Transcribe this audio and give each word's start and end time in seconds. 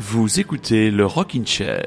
Vous 0.00 0.38
écoutez 0.38 0.92
le 0.92 1.04
Rockin' 1.06 1.44
Chair. 1.44 1.84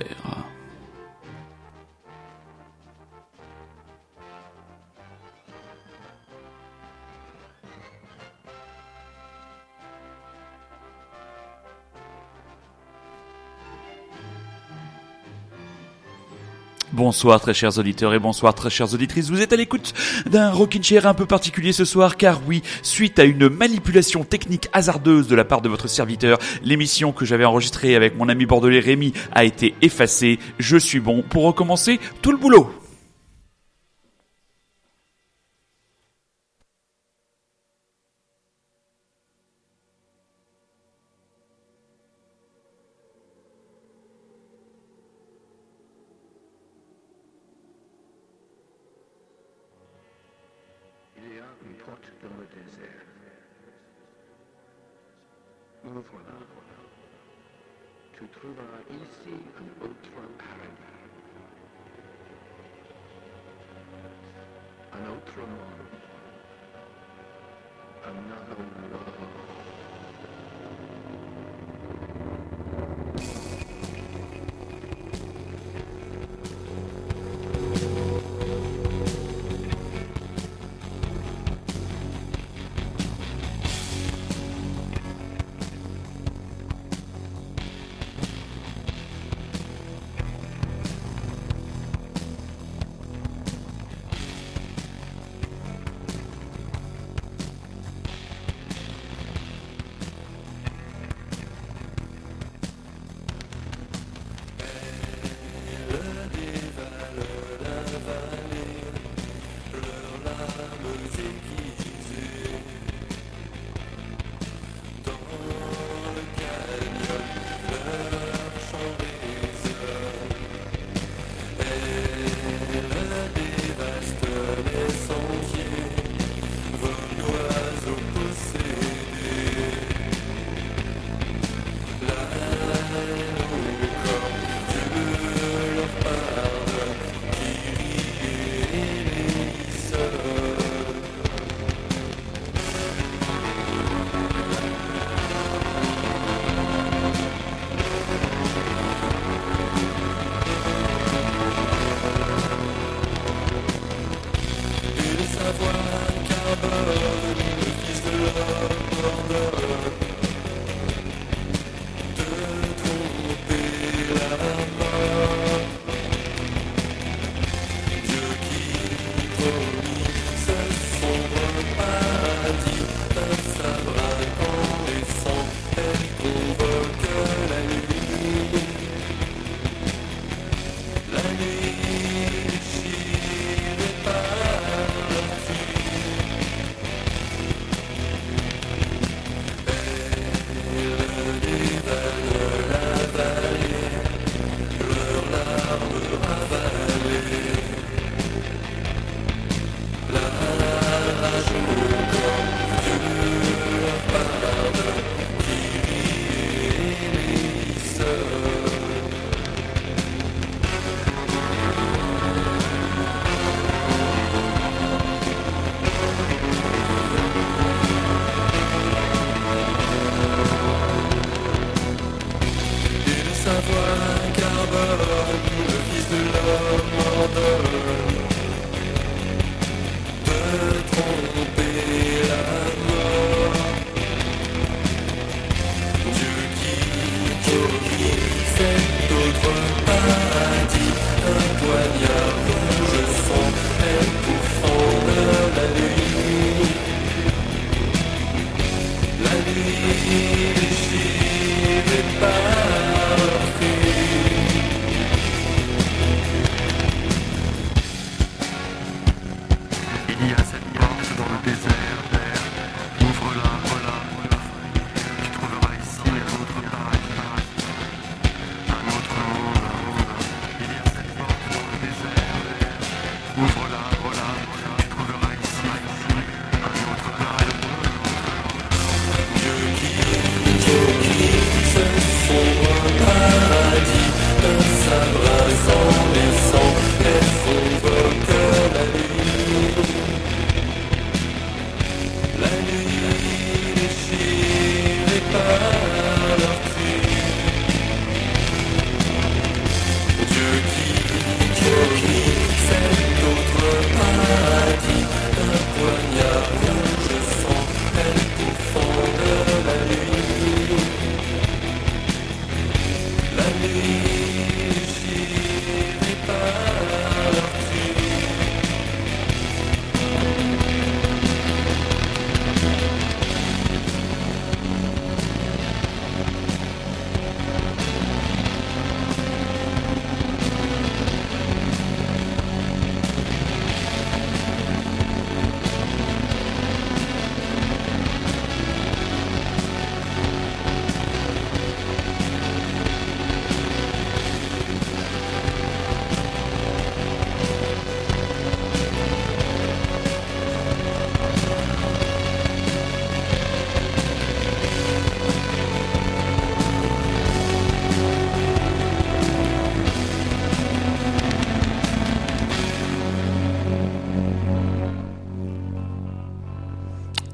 Bonsoir 17.11 17.41
très 17.41 17.53
chers 17.53 17.77
auditeurs 17.77 18.13
et 18.13 18.19
bonsoir 18.19 18.55
très 18.55 18.69
chères 18.69 18.93
auditrices. 18.93 19.29
Vous 19.29 19.41
êtes 19.41 19.51
à 19.51 19.57
l'écoute 19.57 19.93
d'un 20.27 20.49
rockin' 20.49 20.81
chair 20.81 21.05
un 21.05 21.13
peu 21.13 21.25
particulier 21.25 21.73
ce 21.73 21.83
soir 21.83 22.15
car 22.15 22.39
oui, 22.47 22.63
suite 22.83 23.19
à 23.19 23.25
une 23.25 23.49
manipulation 23.49 24.23
technique 24.23 24.69
hasardeuse 24.71 25.27
de 25.27 25.35
la 25.35 25.43
part 25.43 25.59
de 25.59 25.67
votre 25.67 25.89
serviteur, 25.89 26.39
l'émission 26.63 27.11
que 27.11 27.25
j'avais 27.25 27.43
enregistrée 27.43 27.97
avec 27.97 28.17
mon 28.17 28.29
ami 28.29 28.45
bordelais 28.45 28.79
Rémi 28.79 29.11
a 29.33 29.43
été 29.43 29.75
effacée. 29.81 30.39
Je 30.57 30.77
suis 30.77 31.01
bon 31.01 31.21
pour 31.21 31.43
recommencer 31.43 31.99
tout 32.21 32.31
le 32.31 32.37
boulot. 32.37 32.71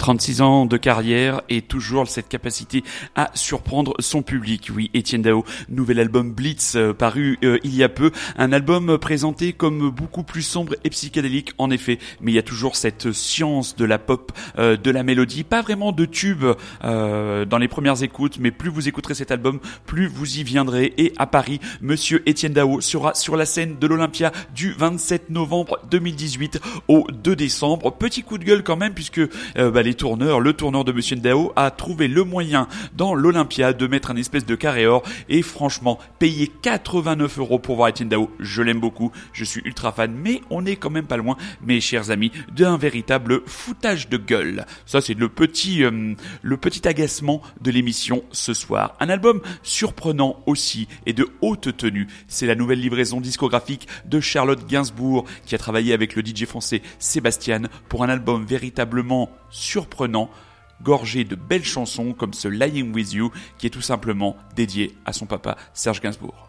36 0.07 0.41
ans 0.41 0.65
de 0.65 0.77
carrière 0.77 1.41
et 1.49 1.61
toujours 1.61 2.07
cette 2.07 2.29
capacité 2.29 2.81
à 3.17 3.29
surprendre 3.33 3.93
son 3.99 4.21
public. 4.21 4.69
Oui, 4.73 4.89
Étienne 4.93 5.21
Dao, 5.21 5.43
nouvel 5.67 5.99
album 5.99 6.31
Blitz 6.31 6.77
euh, 6.77 6.93
paru 6.93 7.37
euh, 7.43 7.59
il 7.65 7.75
y 7.75 7.83
a 7.83 7.89
peu, 7.89 8.11
un 8.37 8.53
album 8.53 8.97
présenté 8.99 9.51
comme 9.51 9.89
beaucoup 9.89 10.23
plus 10.23 10.43
sombre 10.43 10.75
et 10.85 10.89
psychédélique 10.91 11.51
en 11.57 11.69
effet, 11.71 11.99
mais 12.21 12.31
il 12.31 12.35
y 12.35 12.39
a 12.39 12.43
toujours 12.43 12.77
cette 12.77 13.11
science 13.11 13.75
de 13.75 13.83
la 13.83 13.99
pop, 13.99 14.31
euh, 14.57 14.77
de 14.77 14.91
la 14.91 15.03
mélodie, 15.03 15.43
pas 15.43 15.61
vraiment 15.61 15.91
de 15.91 16.05
tube 16.05 16.45
dans 16.81 17.57
les 17.59 17.67
premières 17.67 18.01
écoutes, 18.01 18.39
mais 18.39 18.51
plus 18.51 18.69
vous 18.69 18.87
écouterez 18.87 19.13
cet 19.13 19.31
album, 19.31 19.59
plus 19.85 20.07
vous 20.07 20.37
y 20.37 20.43
viendrez. 20.43 20.93
Et 20.97 21.11
à 21.17 21.27
Paris, 21.27 21.59
Monsieur 21.81 22.23
Étienne 22.29 22.53
Dao 22.53 22.79
sera 22.79 23.13
sur 23.13 23.35
la 23.35 23.45
scène 23.45 23.77
de 23.77 23.87
l'Olympia 23.87 24.31
du 24.55 24.71
27 24.71 25.31
novembre 25.31 25.79
2018 25.91 26.61
au 26.87 27.05
2 27.11 27.35
décembre. 27.35 27.91
Petit 27.91 28.23
coup 28.23 28.37
de 28.37 28.45
gueule 28.45 28.63
quand 28.63 28.77
même 28.77 28.93
puisque 28.93 29.19
bah, 29.55 29.81
les 29.81 29.96
tourneurs, 29.97 30.39
le 30.39 30.53
tourneur 30.53 30.85
de 30.85 30.91
Monsieur 30.91 31.17
Dao 31.17 31.51
a 31.55 31.71
trouvé 31.71 32.07
le 32.07 32.23
moyen 32.23 32.67
dans 32.95 33.15
l'Olympia 33.15 33.73
de 33.73 33.87
mettre 33.87 34.11
un 34.11 34.15
espèce 34.15 34.45
de 34.45 34.55
carré 34.55 34.85
or 34.85 35.03
et 35.27 35.41
franchement 35.41 35.99
payer 36.19 36.49
89 36.61 37.39
euros 37.39 37.59
pour 37.59 37.75
voir 37.75 37.89
Etienne 37.89 38.09
Dao, 38.09 38.29
je 38.39 38.61
l'aime 38.61 38.79
beaucoup, 38.79 39.11
je 39.33 39.43
suis 39.43 39.61
ultra 39.65 39.91
fan, 39.91 40.13
mais 40.13 40.41
on 40.49 40.65
est 40.65 40.75
quand 40.75 40.89
même 40.89 41.07
pas 41.07 41.17
loin, 41.17 41.35
mes 41.61 41.81
chers 41.81 42.11
amis, 42.11 42.31
d'un 42.55 42.77
véritable 42.77 43.41
foutage 43.47 44.07
de 44.07 44.17
gueule. 44.17 44.65
Ça 44.85 45.01
c'est 45.01 45.15
le 45.15 45.29
petit 45.29 45.83
euh, 45.83 46.13
le 46.41 46.57
petit 46.57 46.87
agacement 46.87 47.41
de 47.61 47.71
l'émission 47.71 48.23
ce 48.31 48.53
soir. 48.53 48.95
Un 48.99 49.09
album 49.09 49.41
surprenant 49.63 50.41
aussi 50.45 50.87
et 51.05 51.13
de 51.13 51.27
haute 51.41 51.75
tenue. 51.75 52.07
C'est 52.27 52.45
la 52.45 52.55
nouvelle 52.55 52.79
livraison 52.79 53.19
discographique 53.19 53.87
de 54.05 54.19
Charlotte 54.19 54.67
Gainsbourg 54.67 55.25
qui 55.45 55.55
a 55.55 55.57
travaillé 55.57 55.93
avec 55.93 56.15
le 56.15 56.23
DJ 56.23 56.45
français 56.45 56.81
Sébastien 56.99 57.63
pour 57.89 58.03
un 58.03 58.09
album 58.09 58.45
véritablement 58.45 59.31
surprenant 59.49 60.29
gorgé 60.81 61.23
de 61.23 61.35
belles 61.35 61.65
chansons 61.65 62.13
comme 62.13 62.33
ce 62.33 62.47
Lying 62.47 62.93
With 62.93 63.13
You 63.13 63.31
qui 63.57 63.67
est 63.67 63.71
tout 63.71 63.81
simplement 63.81 64.37
dédié 64.55 64.95
à 65.05 65.13
son 65.13 65.25
papa 65.25 65.57
Serge 65.73 66.01
Gainsbourg. 66.01 66.46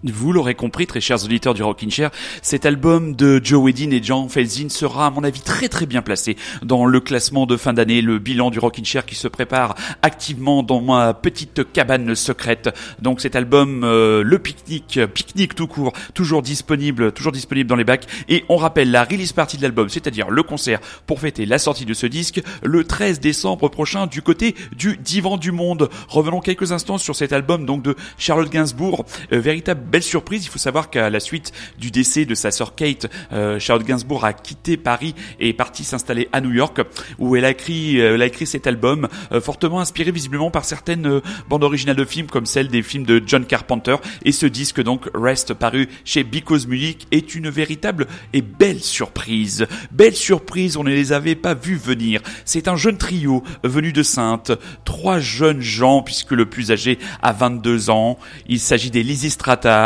Vous 0.03 0.33
l'aurez 0.33 0.55
compris, 0.55 0.85
très 0.85 0.99
chers 0.99 1.23
auditeurs 1.23 1.53
du 1.53 1.63
Rockin' 1.63 1.89
Chair, 1.89 2.11
cet 2.41 2.65
album 2.65 3.15
de 3.15 3.39
Joe 3.43 3.63
Wedin 3.63 3.91
et 3.91 4.03
Jean 4.03 4.27
Felzin 4.27 4.69
sera, 4.69 5.07
à 5.07 5.09
mon 5.09 5.23
avis, 5.23 5.41
très 5.41 5.69
très 5.69 5.85
bien 5.85 6.01
placé 6.01 6.35
dans 6.61 6.85
le 6.85 6.99
classement 6.99 7.45
de 7.45 7.55
fin 7.55 7.73
d'année, 7.73 8.01
le 8.01 8.19
bilan 8.19 8.51
du 8.51 8.59
Rockin' 8.59 8.83
Chair 8.83 9.05
qui 9.05 9.15
se 9.15 9.27
prépare 9.27 9.75
activement 10.01 10.61
dans 10.61 10.81
ma 10.81 11.13
petite 11.13 11.71
cabane 11.71 12.15
secrète. 12.15 12.69
Donc 13.01 13.21
cet 13.21 13.35
album, 13.35 13.83
euh, 13.83 14.23
le 14.23 14.39
pique-nique, 14.39 14.99
pique-nique 15.13 15.55
tout 15.55 15.67
court, 15.67 15.93
toujours 16.13 16.41
disponible, 16.41 17.11
toujours 17.13 17.31
disponible 17.31 17.69
dans 17.69 17.77
les 17.77 17.85
bacs. 17.85 18.07
Et 18.27 18.43
on 18.49 18.57
rappelle 18.57 18.91
la 18.91 19.05
release 19.05 19.31
party 19.31 19.57
de 19.57 19.61
l'album, 19.61 19.87
c'est-à-dire 19.89 20.29
le 20.29 20.43
concert 20.43 20.79
pour 21.07 21.21
fêter 21.21 21.45
la 21.45 21.59
sortie 21.59 21.85
de 21.85 21.93
ce 21.93 22.07
disque, 22.07 22.41
le 22.61 22.83
13 22.83 23.19
décembre 23.19 23.69
prochain 23.69 24.07
du 24.07 24.21
côté 24.21 24.55
du 24.75 24.97
Divan 24.97 25.37
du 25.37 25.51
Monde. 25.51 25.89
Revenons 26.09 26.41
quelques 26.41 26.71
instants 26.71 26.97
sur 26.97 27.15
cet 27.15 27.31
album 27.31 27.65
donc 27.65 27.83
de 27.83 27.95
Charlotte 28.17 28.49
Gainsbourg, 28.49 29.05
Euh, 29.31 29.39
véritable 29.39 29.81
belle 29.93 30.01
surprise. 30.01 30.43
Il 30.43 30.49
faut 30.49 30.57
savoir 30.57 30.89
qu'à 30.89 31.11
la 31.11 31.19
suite 31.19 31.51
du 31.77 31.91
décès 31.91 32.25
de 32.25 32.33
sa 32.33 32.49
sœur 32.49 32.73
Kate, 32.73 33.05
euh, 33.31 33.59
Charlotte 33.59 33.85
Gainsbourg 33.85 34.25
a 34.25 34.33
quitté 34.33 34.75
Paris 34.75 35.13
et 35.39 35.49
est 35.49 35.53
partie 35.53 35.83
s'installer 35.83 36.29
à 36.31 36.41
New 36.41 36.51
York, 36.51 36.81
où 37.19 37.35
elle 37.35 37.45
a 37.45 37.51
écrit, 37.51 38.01
euh, 38.01 38.15
elle 38.15 38.23
a 38.23 38.25
écrit 38.25 38.47
cet 38.47 38.65
album, 38.65 39.07
euh, 39.31 39.39
fortement 39.39 39.79
inspiré 39.79 40.09
visiblement 40.09 40.49
par 40.49 40.65
certaines 40.65 41.05
euh, 41.05 41.21
bandes 41.47 41.63
originales 41.63 41.95
de 41.95 42.05
films, 42.05 42.25
comme 42.25 42.47
celle 42.47 42.69
des 42.69 42.81
films 42.81 43.05
de 43.05 43.21
John 43.23 43.45
Carpenter. 43.45 43.97
Et 44.25 44.31
ce 44.31 44.47
disque 44.47 44.81
donc 44.81 45.11
Rest, 45.13 45.53
paru 45.53 45.87
chez 46.05 46.23
Because 46.23 46.65
Music, 46.65 47.05
est 47.11 47.35
une 47.35 47.51
véritable 47.51 48.07
et 48.33 48.41
belle 48.41 48.81
surprise. 48.81 49.67
Belle 49.91 50.15
surprise, 50.15 50.75
on 50.75 50.83
ne 50.83 50.89
les 50.89 51.13
avait 51.13 51.35
pas 51.35 51.53
vus 51.53 51.77
venir. 51.77 52.21
C'est 52.45 52.67
un 52.67 52.77
jeune 52.77 52.97
trio 52.97 53.43
venu 53.63 53.93
de 53.93 54.01
Sainte, 54.01 54.53
trois 54.85 55.19
jeunes 55.19 55.61
gens, 55.61 56.01
puisque 56.01 56.31
le 56.31 56.47
plus 56.47 56.71
âgé 56.71 56.97
a 57.21 57.31
22 57.31 57.91
ans. 57.91 58.17
Il 58.47 58.59
s'agit 58.59 58.89
des 58.89 59.03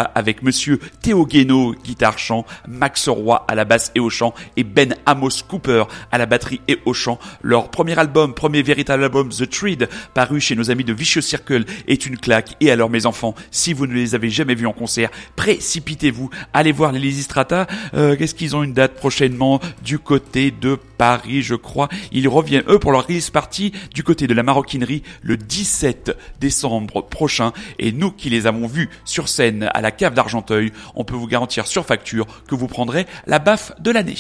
Avec 0.01 0.43
monsieur 0.43 0.79
Théo 1.01 1.25
Guénaud, 1.25 1.75
guitare-chant, 1.83 2.45
Max 2.67 3.07
Roy 3.07 3.43
à 3.47 3.55
la 3.55 3.65
basse 3.65 3.91
et 3.95 3.99
au 3.99 4.09
chant, 4.09 4.33
et 4.55 4.63
Ben 4.63 4.95
Amos 5.05 5.43
Cooper 5.47 5.85
à 6.11 6.17
la 6.17 6.25
batterie 6.25 6.61
et 6.67 6.79
au 6.85 6.93
chant. 6.93 7.19
Leur 7.41 7.69
premier 7.69 7.97
album, 7.97 8.33
premier 8.33 8.61
véritable 8.61 9.03
album, 9.03 9.29
The 9.29 9.49
Treed, 9.49 9.89
paru 10.13 10.39
chez 10.39 10.55
nos 10.55 10.69
amis 10.71 10.83
de 10.83 10.93
Vicious 10.93 11.21
Circle, 11.21 11.65
est 11.87 12.05
une 12.05 12.17
claque. 12.17 12.55
Et 12.59 12.71
alors 12.71 12.89
mes 12.89 13.05
enfants, 13.05 13.35
si 13.51 13.73
vous 13.73 13.87
ne 13.87 13.93
les 13.93 14.15
avez 14.15 14.29
jamais 14.29 14.55
vus 14.55 14.67
en 14.67 14.73
concert, 14.73 15.09
précipitez-vous, 15.35 16.29
allez 16.53 16.71
voir 16.71 16.91
les 16.91 16.99
Lysistrata. 16.99 17.67
Euh, 17.93 18.15
Qu'est-ce 18.15 18.35
qu'ils 18.35 18.55
ont 18.55 18.63
une 18.63 18.73
date 18.73 18.95
prochainement 18.95 19.59
du 19.83 19.99
côté 19.99 20.51
de 20.51 20.77
Paris, 20.97 21.41
je 21.41 21.55
crois. 21.55 21.89
Ils 22.11 22.27
reviennent, 22.27 22.63
eux, 22.67 22.79
pour 22.79 22.91
leur 22.91 23.07
release 23.07 23.29
party 23.29 23.71
du 23.93 24.03
côté 24.03 24.27
de 24.27 24.33
la 24.33 24.43
maroquinerie 24.43 25.03
le 25.21 25.37
17 25.37 26.17
décembre 26.39 27.01
prochain. 27.01 27.53
Et 27.79 27.91
nous 27.91 28.11
qui 28.11 28.29
les 28.29 28.47
avons 28.47 28.67
vus 28.67 28.89
sur 29.05 29.29
scène 29.29 29.69
à 29.73 29.81
la 29.81 29.91
cave 29.91 30.13
d'Argenteuil, 30.13 30.71
on 30.95 31.03
peut 31.03 31.15
vous 31.15 31.27
garantir 31.27 31.67
sur 31.67 31.85
facture 31.85 32.25
que 32.47 32.55
vous 32.55 32.67
prendrez 32.67 33.05
la 33.25 33.39
baffe 33.39 33.71
de 33.79 33.91
l'année. 33.91 34.15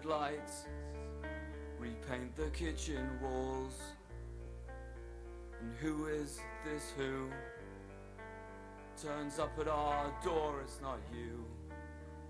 And 0.00 0.10
red 0.10 0.20
lights 0.20 0.66
repaint 1.78 2.34
the 2.36 2.50
kitchen 2.50 3.08
walls. 3.22 3.80
And 5.60 5.72
who 5.80 6.06
is 6.06 6.40
this 6.64 6.92
who 6.96 7.28
turns 9.00 9.38
up 9.38 9.58
at 9.58 9.68
our 9.68 10.12
door? 10.24 10.60
It's 10.62 10.80
not 10.80 10.98
you. 11.12 11.44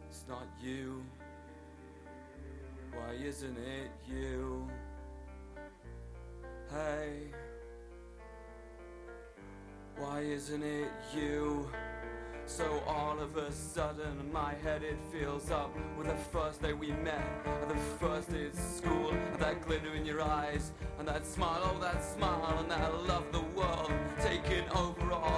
It's 0.09 0.25
not 0.29 0.47
you. 0.63 1.03
Why 2.93 3.15
isn't 3.15 3.57
it 3.57 3.91
you? 4.09 4.69
Hey, 6.71 7.33
why 9.97 10.21
isn't 10.21 10.63
it 10.63 10.91
you? 11.15 11.69
So 12.47 12.83
all 12.87 13.19
of 13.21 13.37
a 13.37 13.51
sudden 13.53 14.31
my 14.33 14.55
head 14.63 14.83
it 14.83 14.99
fills 15.13 15.51
up 15.51 15.75
with 15.97 16.09
the 16.09 16.15
first 16.15 16.61
day 16.63 16.73
we 16.73 16.89
met, 16.89 17.25
and 17.63 17.71
the 17.71 17.83
first 17.99 18.33
day 18.33 18.47
at 18.47 18.57
school, 18.57 19.11
and 19.11 19.41
that 19.41 19.65
glitter 19.65 19.95
in 19.95 20.05
your 20.05 20.21
eyes, 20.21 20.73
and 20.99 21.07
that 21.09 21.27
smile, 21.27 21.61
oh 21.63 21.79
that 21.81 22.05
smile, 22.05 22.57
and 22.59 22.71
that 22.71 22.93
love 23.07 23.25
the 23.33 23.41
world 23.59 23.93
taking 24.21 24.69
over 24.71 25.13
our 25.13 25.30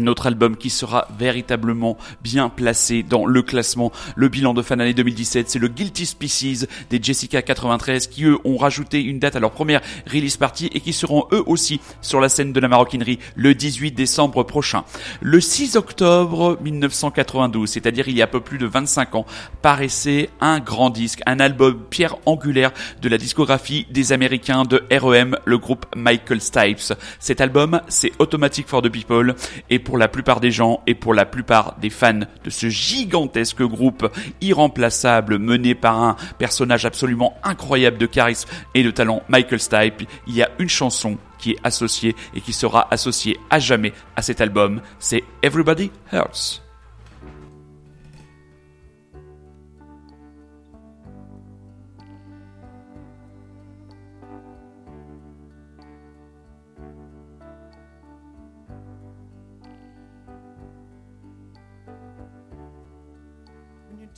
un 0.00 0.06
autre 0.06 0.26
album 0.26 0.56
qui 0.56 0.70
sera 0.70 1.08
véritablement 1.18 1.98
bien 2.22 2.48
placé 2.48 3.02
dans 3.02 3.26
le 3.26 3.42
classement. 3.42 3.92
Le 4.16 4.28
bilan 4.28 4.54
de 4.54 4.62
fin 4.62 4.76
d'année 4.76 4.94
2017, 4.94 5.50
c'est 5.50 5.58
le 5.58 5.68
Guilty 5.68 6.06
Species 6.06 6.66
des 6.88 7.02
Jessica 7.02 7.42
93 7.42 8.06
qui 8.06 8.24
eux 8.24 8.38
ont 8.44 8.56
rajouté 8.56 9.02
une 9.02 9.18
date 9.18 9.36
à 9.36 9.40
leur 9.40 9.50
première 9.50 9.82
release 10.10 10.38
party 10.38 10.70
et 10.72 10.80
qui 10.80 10.94
seront 10.94 11.26
eux 11.32 11.42
aussi 11.46 11.80
sur 12.00 12.20
la 12.20 12.30
scène 12.30 12.52
de 12.52 12.60
la 12.60 12.68
maroquinerie 12.68 13.18
le 13.36 13.54
18 13.54 13.92
décembre 13.92 14.42
prochain. 14.42 14.84
Le 15.20 15.40
6 15.40 15.76
octobre 15.76 16.58
1992, 16.62 17.68
c'est-à-dire 17.68 18.08
il 18.08 18.16
y 18.16 18.22
a 18.22 18.24
un 18.24 18.28
peu 18.28 18.40
plus 18.40 18.58
de 18.58 18.66
25 18.66 19.14
ans, 19.16 19.26
paraissait 19.60 20.30
un 20.40 20.60
grand 20.60 20.88
disque, 20.88 21.20
un 21.26 21.40
album 21.40 21.78
pierre 21.90 22.16
angulaire 22.24 22.72
de 23.02 23.08
la 23.10 23.18
discographie 23.18 23.86
des 23.90 24.12
Américains 24.12 24.62
de 24.62 24.82
REM, 24.90 25.36
le 25.44 25.58
groupe 25.58 25.84
Michael 25.94 26.40
Stipes. 26.40 26.94
Cet 27.18 27.40
album, 27.42 27.82
c'est 27.88 28.12
Automatic 28.18 28.66
for 28.66 28.80
the 28.80 28.88
People 28.88 29.34
et 29.68 29.78
pour 29.78 29.89
la 29.98 30.08
plupart 30.08 30.40
des 30.40 30.50
gens 30.50 30.82
et 30.86 30.94
pour 30.94 31.14
la 31.14 31.26
plupart 31.26 31.76
des 31.80 31.90
fans 31.90 32.20
de 32.44 32.50
ce 32.50 32.68
gigantesque 32.68 33.62
groupe 33.62 34.10
irremplaçable 34.40 35.38
mené 35.38 35.74
par 35.74 36.02
un 36.02 36.16
personnage 36.38 36.84
absolument 36.84 37.36
incroyable 37.42 37.98
de 37.98 38.06
charisme 38.06 38.48
et 38.74 38.82
de 38.82 38.90
talent, 38.90 39.22
Michael 39.28 39.60
Stipe, 39.60 40.08
il 40.26 40.34
y 40.34 40.42
a 40.42 40.50
une 40.58 40.68
chanson 40.68 41.18
qui 41.38 41.52
est 41.52 41.58
associée 41.64 42.14
et 42.34 42.40
qui 42.40 42.52
sera 42.52 42.86
associée 42.90 43.38
à 43.50 43.58
jamais 43.58 43.92
à 44.16 44.22
cet 44.22 44.40
album, 44.40 44.80
c'est 44.98 45.24
Everybody 45.42 45.90
Hurts. 46.12 46.69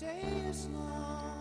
days 0.03 0.69
long. 0.75 1.32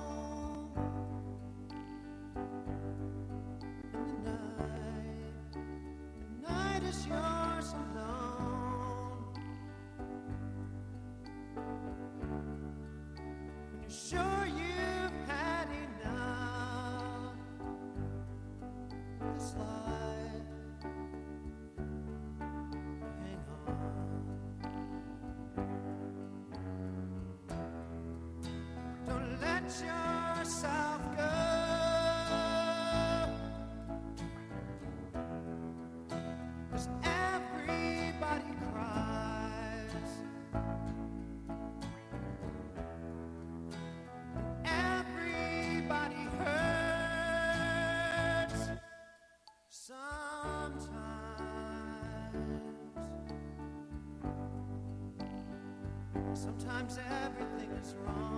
Sometimes 56.33 56.99
everything 57.25 57.71
is 57.81 57.95
wrong. 58.05 58.30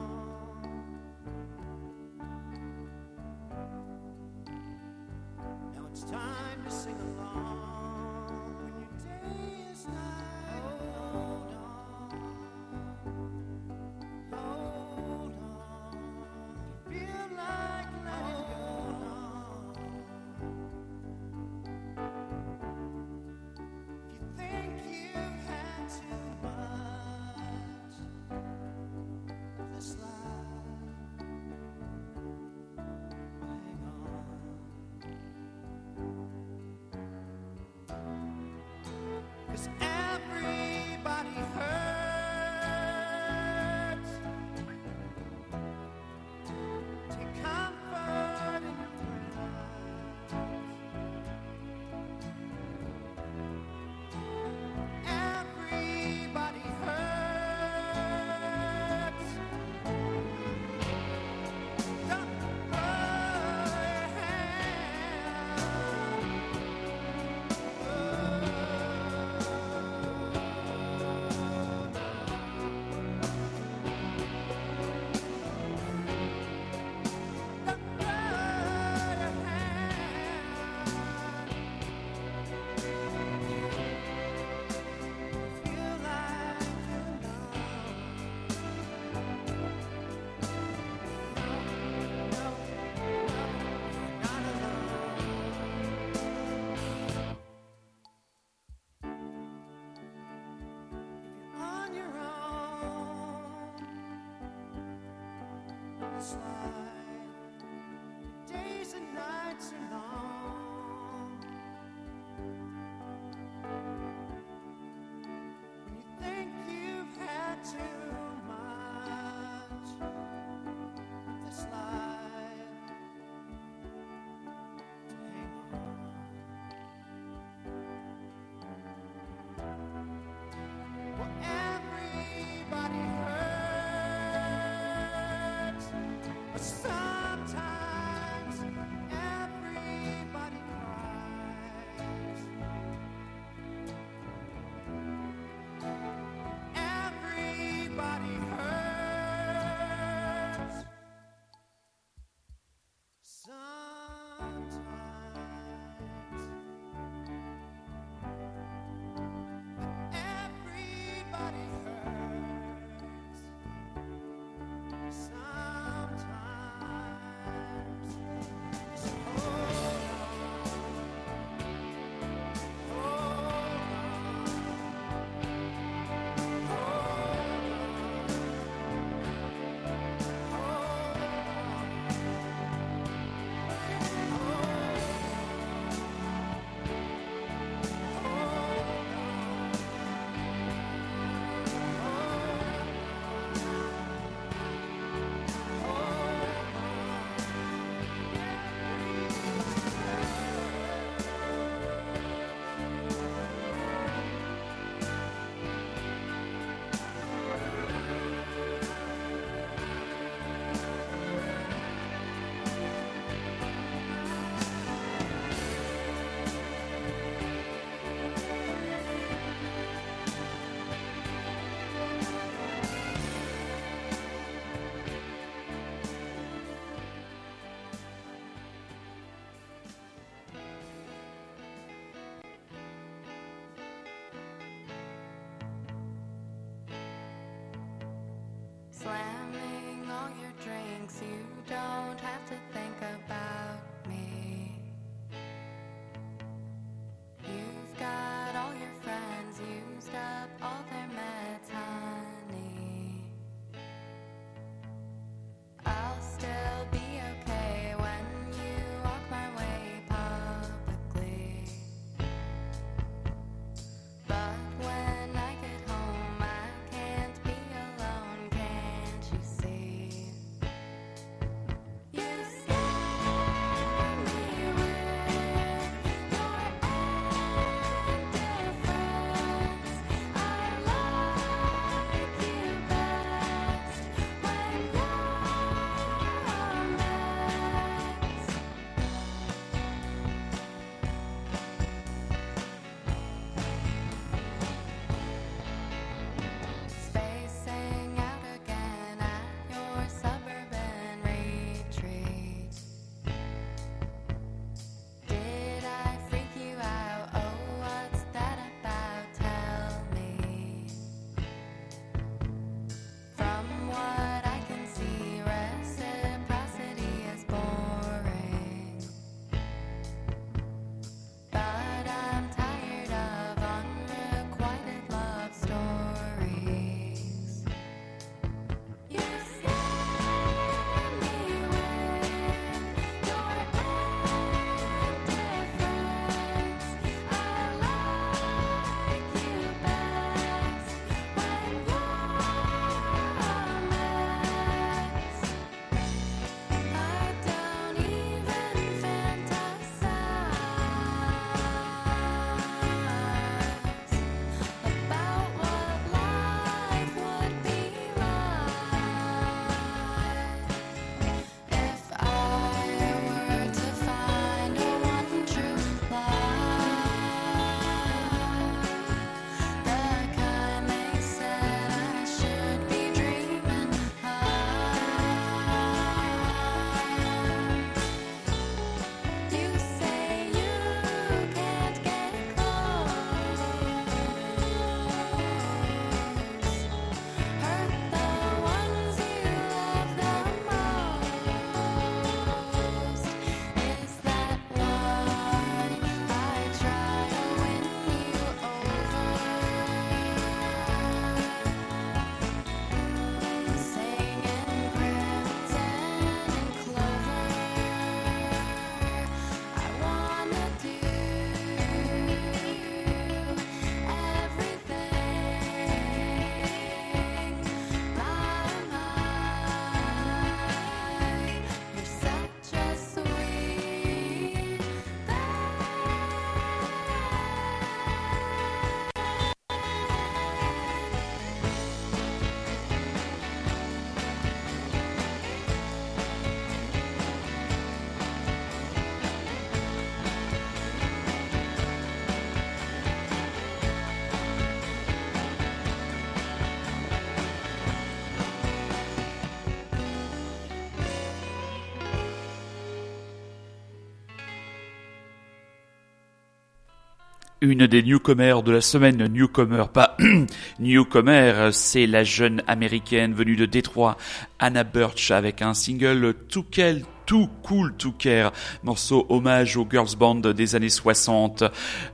Une 457.64 457.88
des 457.88 458.04
newcomers 458.04 458.62
de 458.62 458.74
la 458.74 458.82
semaine, 458.82 459.26
newcomer, 459.28 459.86
pas 459.94 460.18
newcomer, 460.80 461.70
c'est 461.72 462.08
la 462.08 462.26
jeune 462.26 462.62
américaine 462.68 463.34
venue 463.34 463.56
de 463.56 463.66
Détroit, 463.66 464.18
Anna 464.60 464.84
Birch, 464.84 465.32
avec 465.32 465.62
un 465.62 465.74
single 465.74 466.34
Too 466.50 466.64
Kel 466.64 467.06
Too 467.26 467.48
Cool 467.63 467.94
To 467.94 468.12
Care, 468.12 468.52
morceau 468.84 469.26
hommage 469.30 469.78
aux 469.78 469.88
girls 469.90 470.15
band 470.17 470.36
des 470.36 470.76
années 470.76 470.90
60. 470.90 471.63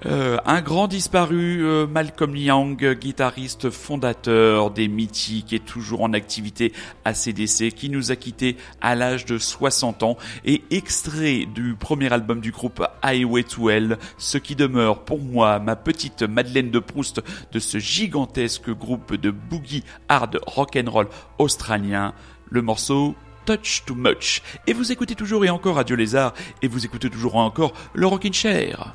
Euh, 0.06 0.38
un 0.46 0.62
grand 0.62 0.88
disparu, 0.88 1.64
euh, 1.64 1.88
Malcolm 1.88 2.36
Young, 2.36 2.94
guitariste 2.94 3.70
fondateur 3.70 4.72
des 4.72 4.88
Mythiques 4.88 5.54
et 5.54 5.60
toujours 5.60 6.02
en 6.02 6.14
activité 6.14 6.74
à 7.06 7.14
CDC, 7.14 7.72
qui 7.72 7.90
nous 7.90 8.12
a 8.12 8.16
quittés 8.16 8.58
à 8.82 8.96
l'âge 8.96 9.26
de 9.26 9.38
60 9.38 10.04
ans 10.04 10.18
et 10.46 10.64
extrait 10.72 11.46
du 11.46 11.76
premier 11.76 12.12
album 12.14 12.40
du 12.40 12.52
groupe 12.52 12.86
Highway 13.02 13.44
to 13.44 13.70
Hell, 13.70 13.98
ce 14.18 14.38
qui 14.38 14.56
demeure 14.56 15.06
pour 15.06 15.20
moi 15.20 15.60
ma 15.60 15.76
petite 15.76 16.24
Madeleine 16.24 16.72
de 16.72 16.80
Proust 16.80 17.22
de 17.52 17.60
ce 17.60 17.80
gigantesque 17.80 18.70
groupe 18.70 19.16
de 19.16 19.32
boogie 19.32 19.84
hard 20.08 20.40
rock'n'roll 20.46 21.08
australien, 21.38 22.14
le 22.50 22.62
morceau 22.62 23.16
Touch 23.50 23.82
Too 23.84 23.96
Much. 23.96 24.44
Et 24.68 24.74
vous 24.74 24.92
écoutez 24.92 25.16
toujours 25.16 25.44
et 25.44 25.50
encore 25.50 25.78
Radio 25.78 25.96
Lézard, 25.96 26.36
et 26.62 26.68
vous 26.68 26.86
écoutez 26.86 27.10
toujours 27.10 27.34
et 27.34 27.40
encore 27.40 27.74
le 27.96 28.06
Rockin' 28.06 28.32
Chair. 28.32 28.94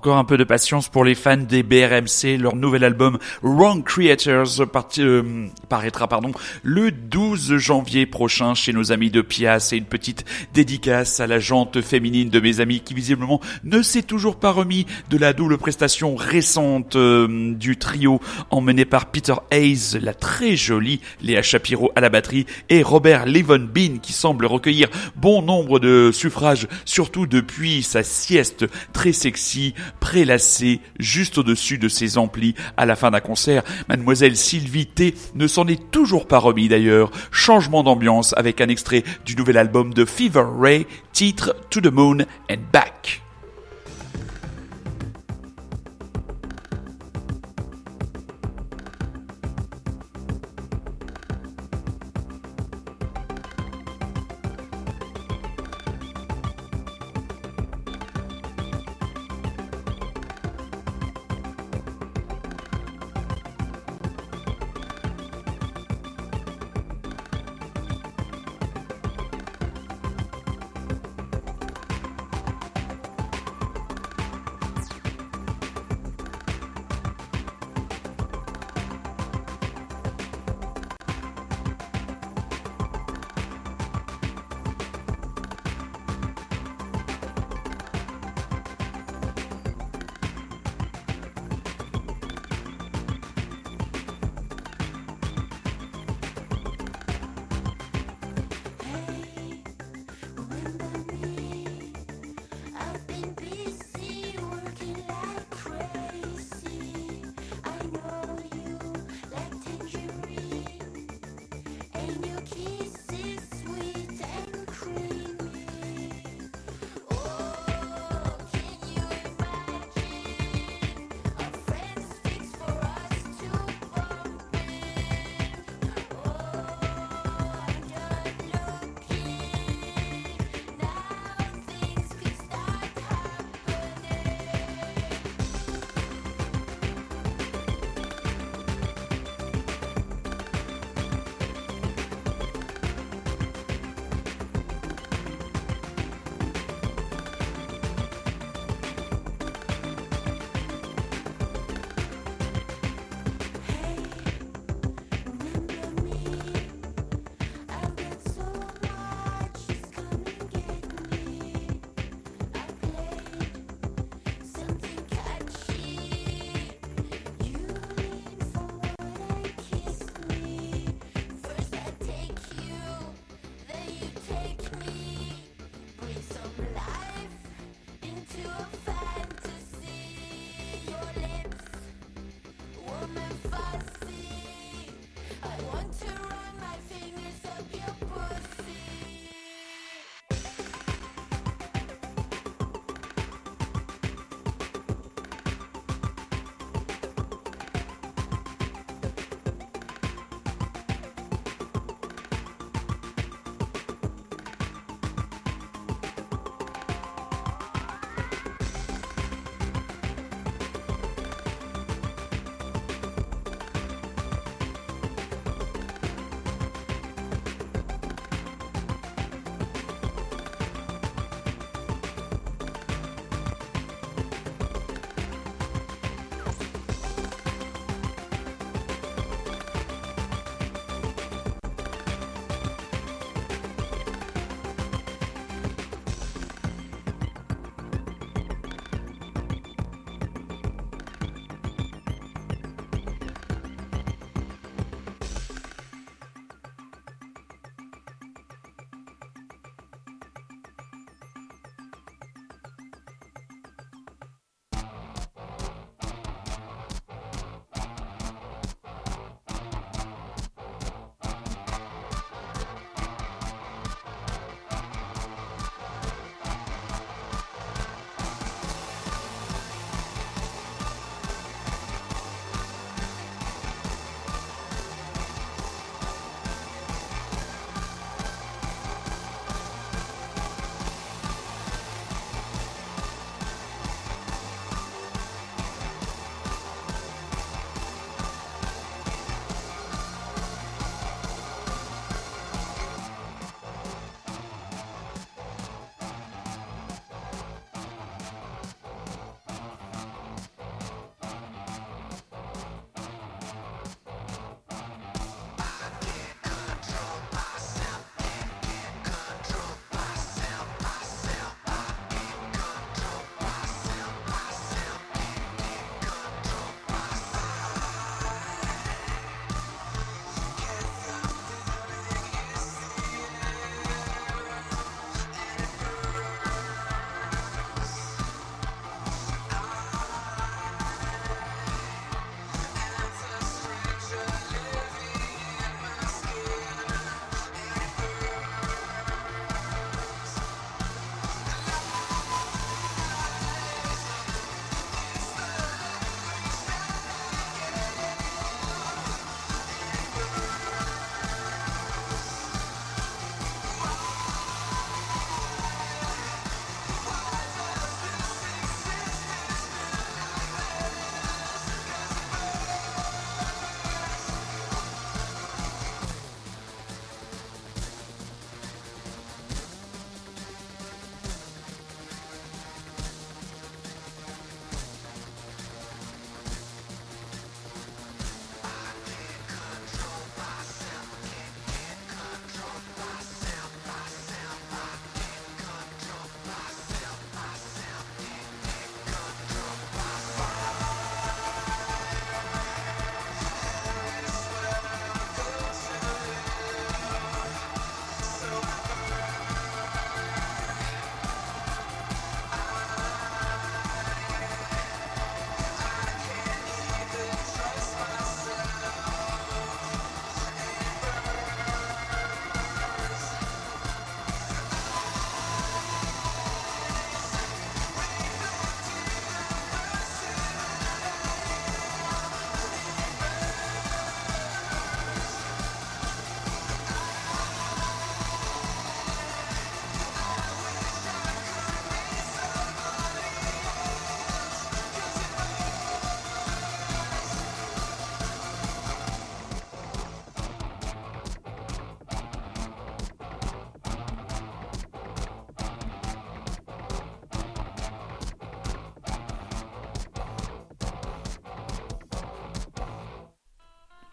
Encore 0.00 0.16
un 0.16 0.24
peu 0.24 0.38
de 0.38 0.44
patience 0.44 0.88
pour 0.88 1.04
les 1.04 1.14
fans 1.14 1.36
des 1.36 1.62
BRMC. 1.62 2.38
Leur 2.38 2.56
nouvel 2.56 2.84
album 2.84 3.18
Wrong 3.42 3.84
Creators 3.84 4.62
euh, 4.98 5.46
paraîtra 5.68 6.08
pardon, 6.08 6.32
le 6.62 6.90
12 6.90 7.58
janvier 7.58 8.06
prochain 8.06 8.54
chez 8.54 8.72
nos 8.72 8.92
amis 8.92 9.10
de 9.10 9.20
Pias. 9.20 9.68
Et 9.72 9.76
une 9.76 9.84
petite 9.84 10.24
dédicace 10.54 11.20
à 11.20 11.26
la 11.26 11.38
jante 11.38 11.82
féminine 11.82 12.30
de 12.30 12.40
mes 12.40 12.60
amis 12.60 12.80
qui 12.80 12.94
visiblement 12.94 13.42
ne 13.62 13.82
s'est 13.82 14.00
toujours 14.00 14.36
pas 14.36 14.52
remis 14.52 14.86
de 15.10 15.18
la 15.18 15.34
double 15.34 15.58
prestation 15.58 16.16
récente 16.16 16.96
euh, 16.96 17.52
du 17.52 17.76
trio 17.76 18.22
emmené 18.48 18.86
par 18.86 19.04
Peter 19.04 19.34
Hayes, 19.50 19.98
la 20.00 20.14
très 20.14 20.56
jolie 20.56 21.02
Léa 21.20 21.42
Shapiro 21.42 21.92
à 21.94 22.00
la 22.00 22.08
batterie 22.08 22.46
et 22.70 22.82
Robert 22.82 23.26
Levon 23.26 23.68
Bean 23.70 23.98
qui 24.00 24.14
semble 24.14 24.46
recueillir 24.46 24.88
bon 25.16 25.42
nombre 25.42 25.78
de 25.78 26.10
suffrages, 26.10 26.68
surtout 26.86 27.26
depuis 27.26 27.82
sa 27.82 28.02
sieste 28.02 28.64
très 28.94 29.12
sexy, 29.12 29.74
prélassée 29.98 30.80
juste 30.98 31.38
au-dessus 31.38 31.78
de 31.78 31.88
ses 31.88 32.18
amplis 32.18 32.54
à 32.76 32.86
la 32.86 32.96
fin 32.96 33.10
d'un 33.10 33.20
concert. 33.20 33.62
Mademoiselle 33.88 34.36
Sylvie 34.36 34.86
T 34.86 35.14
ne 35.34 35.46
s'en 35.46 35.66
est 35.66 35.90
toujours 35.90 36.26
pas 36.26 36.38
remis 36.38 36.68
d'ailleurs. 36.68 37.10
Changement 37.30 37.82
d'ambiance 37.82 38.34
avec 38.36 38.60
un 38.60 38.68
extrait 38.68 39.04
du 39.24 39.36
nouvel 39.36 39.56
album 39.56 39.92
de 39.94 40.04
Fever 40.04 40.44
Ray, 40.58 40.86
titre 41.12 41.56
To 41.70 41.80
the 41.80 41.92
Moon 41.92 42.18
and 42.50 42.62
Back. 42.72 43.22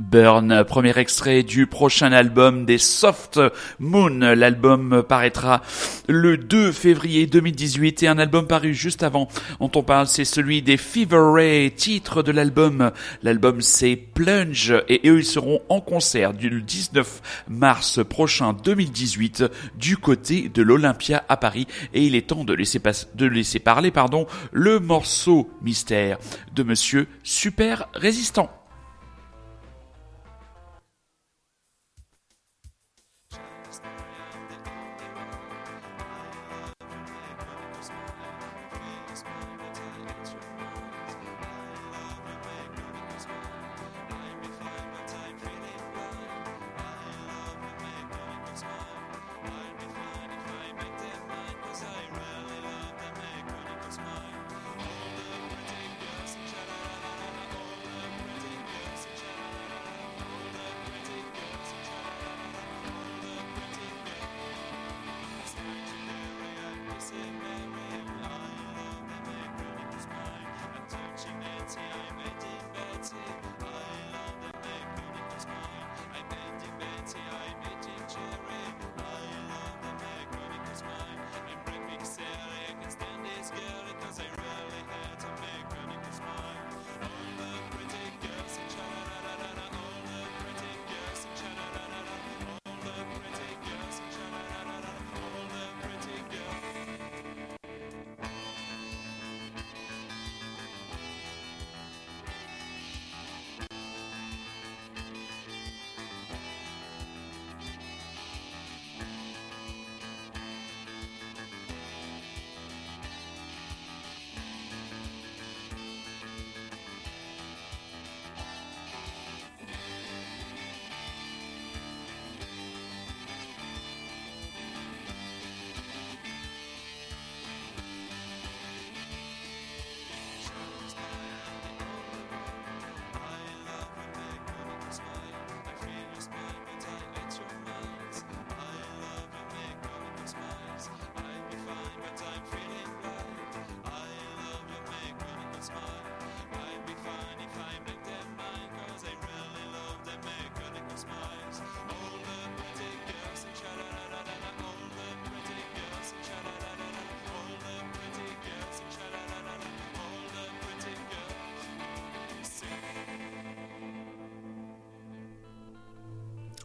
Burn, 0.10 0.64
premier 0.64 0.98
extrait 0.98 1.44
du 1.44 1.68
prochain 1.68 2.14
album 2.14 2.66
des 2.66 2.78
Soft 2.78 3.42
Moon. 3.80 4.20
L'album 4.20 5.04
paraîtra 5.08 5.62
le 6.08 6.38
2 6.38 6.72
février 6.72 7.28
2018 7.28 8.04
et 8.04 8.08
un 8.08 8.18
album 8.18 8.48
paru 8.48 8.74
juste 8.74 9.04
avant 9.04 9.28
dont 9.60 9.70
on 9.76 9.84
parle, 9.84 10.08
c'est 10.08 10.24
celui 10.24 10.62
des 10.62 10.78
Fever 10.78 11.20
Ray, 11.34 11.72
titre 11.72 12.24
de 12.24 12.32
l'album. 12.32 12.92
L'album 13.22 13.60
c'est 13.60 13.98
Plunge 13.98 14.74
et 14.88 15.10
eux 15.10 15.20
ils 15.20 15.26
seront 15.26 15.60
en 15.68 15.82
concert 15.82 16.34
du 16.34 16.62
19 16.62 17.44
mars 17.50 18.00
prochain 18.08 18.54
2018 18.54 19.44
du 19.76 19.98
côté 19.98 20.48
de 20.48 20.62
l'Olympia 20.62 21.26
à 21.28 21.36
Paris 21.36 21.68
et 21.94 22.06
il 22.06 22.16
est 22.16 22.28
temps 22.28 22.46
de 22.46 22.54
laisser, 22.54 23.60
parler 23.60 23.92
pardon, 23.92 24.26
le 24.54 24.80
morceau 24.80 25.50
mystère 25.62 26.18
de 26.56 26.64
monsieur 26.64 27.08
Super 27.24 27.90
Résistant. 27.94 28.57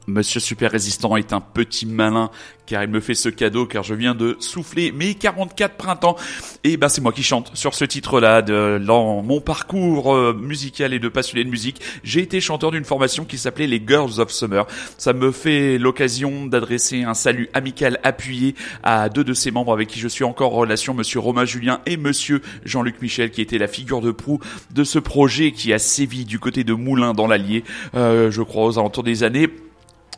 Monsieur 0.07 0.41
Super 0.41 0.71
Résistant 0.73 1.17
est 1.17 1.33
un 1.33 1.41
petit 1.41 1.87
malin 1.87 2.31
car 2.67 2.83
il 2.83 2.91
me 2.91 3.01
fait 3.01 3.15
ce 3.15 3.29
cadeau 3.29 3.67
car 3.67 3.83
je 3.83 3.95
viens 3.95 4.15
de 4.15 4.37
souffler 4.41 4.93
mes 4.93 5.15
44 5.15 5.77
printemps 5.77 6.17
et 6.65 6.77
ben 6.77 6.89
c'est 6.89 7.01
moi 7.01 7.13
qui 7.13 7.23
chante 7.23 7.51
sur 7.55 7.75
ce 7.75 7.85
titre-là 7.85 8.43
de 8.43 8.81
dans 8.85 9.23
mon 9.23 9.41
parcours 9.41 10.15
euh, 10.15 10.33
musical 10.33 10.93
et 10.93 10.99
de 10.99 11.09
passionné 11.09 11.45
de 11.45 11.51
musique. 11.51 11.81
J'ai 12.03 12.21
été 12.21 12.41
chanteur 12.41 12.71
d'une 12.71 12.85
formation 12.85 13.25
qui 13.25 13.39
s'appelait 13.39 13.67
les 13.67 13.83
Girls 13.87 14.19
of 14.19 14.31
Summer. 14.31 14.67
Ça 14.99 15.13
me 15.13 15.33
fait 15.33 15.79
l'occasion 15.79 16.47
d'adresser 16.47 17.03
un 17.03 17.15
salut 17.15 17.49
amical 17.53 18.01
appuyé 18.03 18.55
à 18.83 19.09
deux 19.09 19.25
de 19.25 19.35
ses 19.35 19.51
membres 19.51 19.73
avec 19.73 19.89
qui 19.89 20.01
je 20.01 20.09
suis 20.09 20.25
encore 20.25 20.55
en 20.55 20.59
relation, 20.59 20.95
monsieur 20.95 21.21
Romain 21.21 21.45
Julien 21.45 21.81
et 21.87 21.97
monsieur 21.97 22.43
Jean-Luc 22.65 23.03
Michel 23.03 23.31
qui 23.31 23.41
était 23.41 23.59
la 23.59 23.69
figure 23.69 24.01
de 24.01 24.11
proue 24.11 24.41
de 24.73 24.85
ce 24.85 24.99
projet 24.99 25.53
qui 25.53 25.73
a 25.73 25.79
sévi 25.79 26.25
du 26.25 26.39
côté 26.39 26.65
de 26.65 26.75
Moulins 26.75 27.15
dans 27.15 27.27
l'Allier, 27.27 27.65
euh, 27.95 28.31
je 28.31 28.43
crois 28.43 28.67
aux 28.67 28.79
alentours 28.79 29.05
des 29.05 29.23
années 29.23 29.49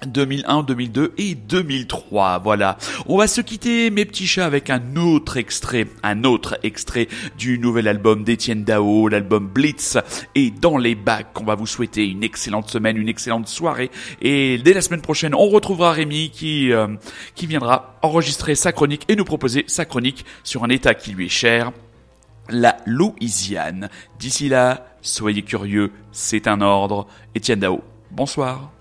2001, 0.06 0.62
2002 0.62 1.14
et 1.18 1.34
2003. 1.34 2.38
Voilà. 2.38 2.76
On 3.06 3.18
va 3.18 3.26
se 3.26 3.40
quitter, 3.40 3.90
mes 3.90 4.04
petits 4.04 4.26
chats, 4.26 4.46
avec 4.46 4.70
un 4.70 4.96
autre 4.96 5.36
extrait, 5.36 5.86
un 6.02 6.24
autre 6.24 6.58
extrait 6.62 7.08
du 7.38 7.58
nouvel 7.58 7.88
album 7.88 8.24
d'Étienne 8.24 8.64
Dao, 8.64 9.08
l'album 9.08 9.46
Blitz. 9.46 9.98
Et 10.34 10.50
dans 10.50 10.76
les 10.76 10.94
bacs, 10.94 11.40
on 11.40 11.44
va 11.44 11.54
vous 11.54 11.66
souhaiter 11.66 12.06
une 12.06 12.22
excellente 12.22 12.68
semaine, 12.70 12.96
une 12.96 13.08
excellente 13.08 13.48
soirée. 13.48 13.90
Et 14.22 14.58
dès 14.58 14.74
la 14.74 14.80
semaine 14.80 15.02
prochaine, 15.02 15.34
on 15.34 15.48
retrouvera 15.48 15.92
Rémi 15.92 16.30
qui, 16.30 16.72
euh, 16.72 16.88
qui 17.34 17.46
viendra 17.46 17.98
enregistrer 18.02 18.54
sa 18.54 18.72
chronique 18.72 19.04
et 19.08 19.16
nous 19.16 19.24
proposer 19.24 19.64
sa 19.66 19.84
chronique 19.84 20.24
sur 20.42 20.64
un 20.64 20.68
état 20.68 20.94
qui 20.94 21.12
lui 21.12 21.26
est 21.26 21.28
cher 21.30 21.72
la 22.48 22.76
Louisiane. 22.86 23.88
D'ici 24.18 24.48
là, 24.48 24.86
soyez 25.00 25.42
curieux, 25.42 25.92
c'est 26.12 26.46
un 26.46 26.60
ordre. 26.60 27.06
Étienne 27.34 27.60
Dao, 27.60 27.82
bonsoir. 28.10 28.73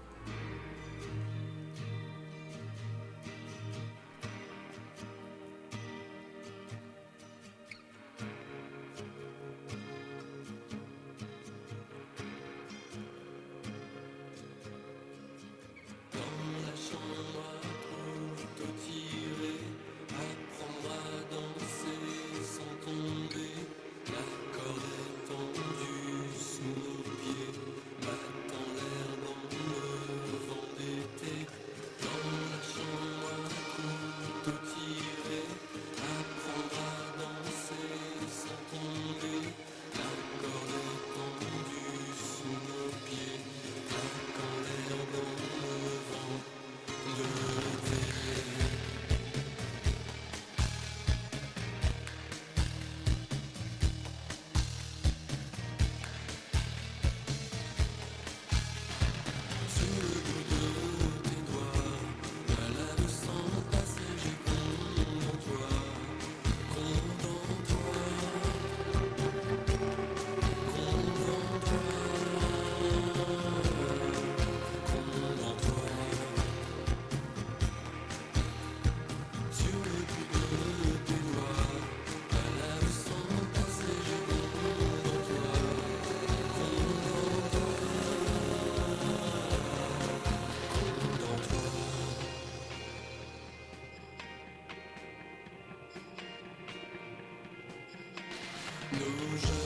Nos 98.94 99.63